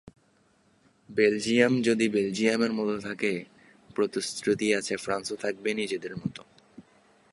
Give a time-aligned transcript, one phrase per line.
[1.09, 3.31] Belgium যদি বেলজিয়ামের মতো থাকে,
[3.95, 6.41] প্রতিশ্রুতি আছে ফ্রান্সও থাকবে নিজেদের মতো।